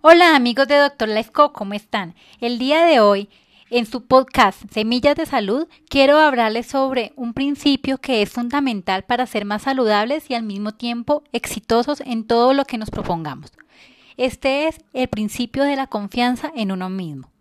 [0.00, 2.14] Hola amigos de Doctor Life Co, ¿cómo están?
[2.40, 3.28] El día de hoy,
[3.68, 9.26] en su podcast Semillas de Salud, quiero hablarles sobre un principio que es fundamental para
[9.26, 13.50] ser más saludables y al mismo tiempo exitosos en todo lo que nos propongamos.
[14.16, 17.32] Este es el principio de la confianza en uno mismo.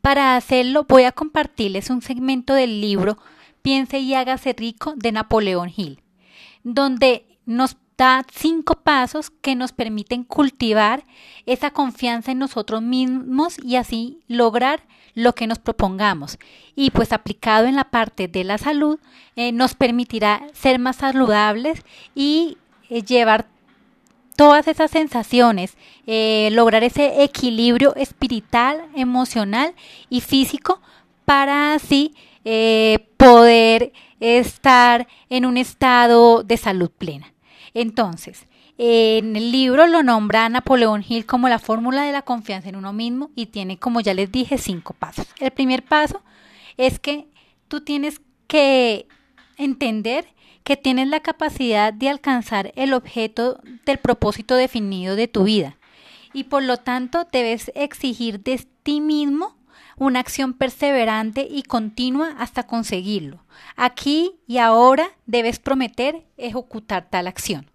[0.00, 3.18] Para hacerlo voy a compartirles un segmento del libro
[3.60, 6.00] Piense y hágase rico de Napoleón Hill,
[6.64, 11.04] donde nos da cinco pasos que nos permiten cultivar
[11.46, 14.82] esa confianza en nosotros mismos y así lograr
[15.14, 16.38] lo que nos propongamos.
[16.74, 18.98] Y pues aplicado en la parte de la salud,
[19.34, 21.82] eh, nos permitirá ser más saludables
[22.14, 22.58] y
[22.90, 23.46] eh, llevar
[24.36, 29.74] todas esas sensaciones, eh, lograr ese equilibrio espiritual, emocional
[30.10, 30.80] y físico
[31.24, 32.14] para así
[33.16, 37.32] poder estar en un estado de salud plena.
[37.78, 38.46] Entonces,
[38.78, 42.94] en el libro lo nombra Napoleón Hill como la fórmula de la confianza en uno
[42.94, 45.26] mismo y tiene, como ya les dije, cinco pasos.
[45.40, 46.22] El primer paso
[46.78, 47.26] es que
[47.68, 49.06] tú tienes que
[49.58, 50.24] entender
[50.64, 55.76] que tienes la capacidad de alcanzar el objeto del propósito definido de tu vida
[56.32, 59.54] y por lo tanto debes exigir de ti mismo
[59.98, 63.44] una acción perseverante y continua hasta conseguirlo.
[63.76, 67.70] Aquí y ahora debes prometer ejecutar tal acción.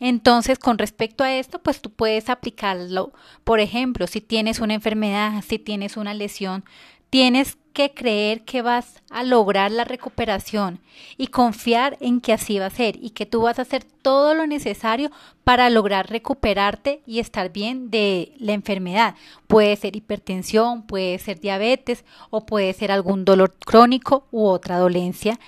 [0.00, 3.12] Entonces, con respecto a esto, pues tú puedes aplicarlo.
[3.44, 6.64] Por ejemplo, si tienes una enfermedad, si tienes una lesión,
[7.10, 10.80] tienes que creer que vas a lograr la recuperación
[11.16, 14.34] y confiar en que así va a ser y que tú vas a hacer todo
[14.34, 15.10] lo necesario
[15.44, 19.14] para lograr recuperarte y estar bien de la enfermedad.
[19.46, 25.38] Puede ser hipertensión, puede ser diabetes o puede ser algún dolor crónico u otra dolencia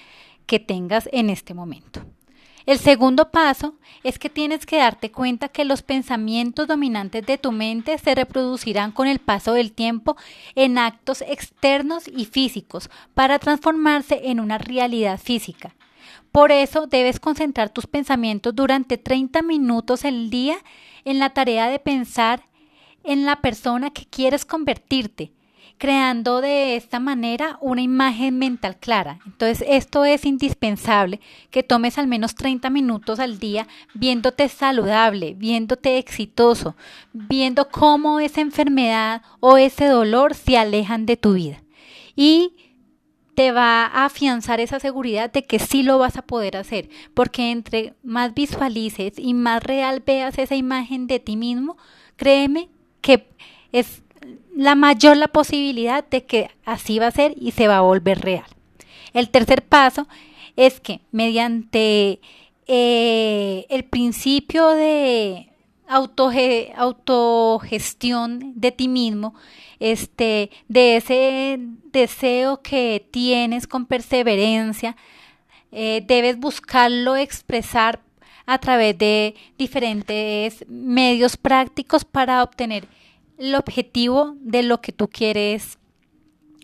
[0.46, 2.02] que tengas en este momento.
[2.64, 3.74] El segundo paso
[4.04, 8.92] es que tienes que darte cuenta que los pensamientos dominantes de tu mente se reproducirán
[8.92, 10.16] con el paso del tiempo
[10.54, 15.74] en actos externos y físicos para transformarse en una realidad física.
[16.30, 20.56] Por eso debes concentrar tus pensamientos durante 30 minutos al día
[21.04, 22.44] en la tarea de pensar
[23.04, 25.32] en la persona que quieres convertirte
[25.82, 29.18] creando de esta manera una imagen mental clara.
[29.26, 31.18] Entonces, esto es indispensable,
[31.50, 36.76] que tomes al menos 30 minutos al día viéndote saludable, viéndote exitoso,
[37.12, 41.64] viendo cómo esa enfermedad o ese dolor se alejan de tu vida.
[42.14, 42.54] Y
[43.34, 47.50] te va a afianzar esa seguridad de que sí lo vas a poder hacer, porque
[47.50, 51.76] entre más visualices y más real veas esa imagen de ti mismo,
[52.14, 52.68] créeme
[53.00, 53.26] que
[53.72, 54.04] es
[54.62, 58.20] la mayor la posibilidad de que así va a ser y se va a volver
[58.20, 58.44] real.
[59.12, 60.06] El tercer paso
[60.54, 62.20] es que mediante
[62.68, 65.48] eh, el principio de
[65.88, 69.34] autogestión de ti mismo,
[69.80, 71.58] este, de ese
[71.92, 74.96] deseo que tienes con perseverancia,
[75.72, 77.98] eh, debes buscarlo expresar
[78.46, 82.86] a través de diferentes medios prácticos para obtener
[83.42, 85.78] el objetivo de lo que tú quieres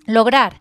[0.07, 0.61] lograr.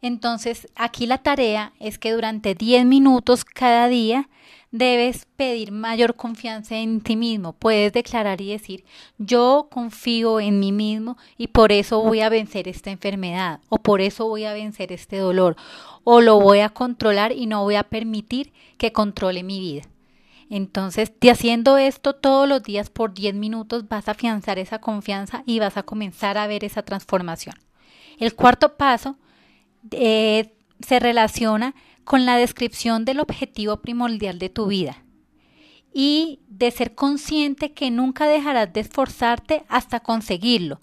[0.00, 4.30] Entonces, aquí la tarea es que durante 10 minutos cada día
[4.70, 7.52] debes pedir mayor confianza en ti mismo.
[7.52, 8.84] Puedes declarar y decir,
[9.18, 14.00] yo confío en mí mismo y por eso voy a vencer esta enfermedad o por
[14.00, 15.54] eso voy a vencer este dolor
[16.02, 19.82] o lo voy a controlar y no voy a permitir que controle mi vida.
[20.50, 25.42] Entonces, de haciendo esto todos los días por 10 minutos vas a afianzar esa confianza
[25.46, 27.54] y vas a comenzar a ver esa transformación.
[28.18, 29.16] El cuarto paso
[29.90, 35.04] eh, se relaciona con la descripción del objetivo primordial de tu vida
[35.92, 40.80] y de ser consciente que nunca dejarás de esforzarte hasta conseguirlo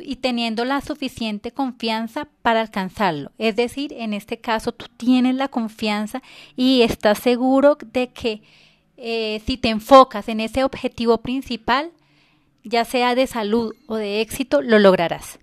[0.00, 3.32] y teniendo la suficiente confianza para alcanzarlo.
[3.38, 6.22] Es decir, en este caso tú tienes la confianza
[6.56, 8.42] y estás seguro de que
[8.98, 11.92] eh, si te enfocas en ese objetivo principal,
[12.64, 15.38] ya sea de salud o de éxito, lo lograrás.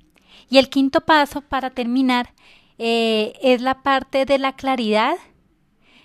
[0.49, 2.33] Y el quinto paso para terminar
[2.77, 5.15] eh, es la parte de la claridad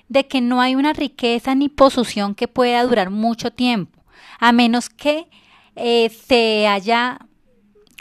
[0.08, 4.04] de que no hay una riqueza ni posición que pueda durar mucho tiempo,
[4.38, 5.28] a menos que
[5.74, 7.18] eh, se haya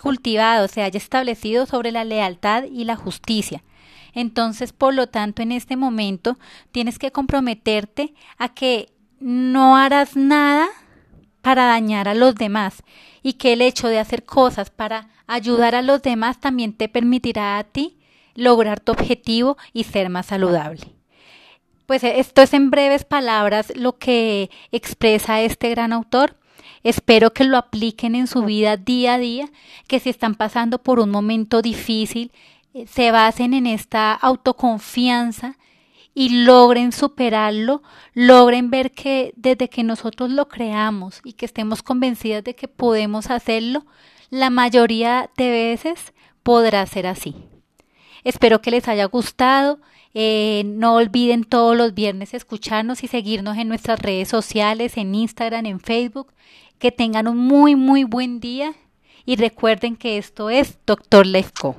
[0.01, 3.63] cultivado, se haya establecido sobre la lealtad y la justicia.
[4.13, 6.37] Entonces, por lo tanto, en este momento
[6.71, 10.67] tienes que comprometerte a que no harás nada
[11.41, 12.83] para dañar a los demás
[13.23, 17.57] y que el hecho de hacer cosas para ayudar a los demás también te permitirá
[17.57, 17.97] a ti
[18.35, 20.93] lograr tu objetivo y ser más saludable.
[21.85, 26.39] Pues esto es en breves palabras lo que expresa este gran autor
[26.83, 29.49] Espero que lo apliquen en su vida día a día,
[29.87, 32.31] que si están pasando por un momento difícil,
[32.73, 35.57] eh, se basen en esta autoconfianza
[36.13, 37.81] y logren superarlo,
[38.13, 43.29] logren ver que desde que nosotros lo creamos y que estemos convencidas de que podemos
[43.29, 43.85] hacerlo,
[44.29, 46.13] la mayoría de veces
[46.43, 47.35] podrá ser así.
[48.23, 49.79] Espero que les haya gustado.
[50.13, 55.65] Eh, no olviden todos los viernes escucharnos y seguirnos en nuestras redes sociales, en Instagram,
[55.65, 56.33] en Facebook.
[56.79, 58.73] Que tengan un muy, muy buen día
[59.25, 61.75] y recuerden que esto es Doctor Lefco.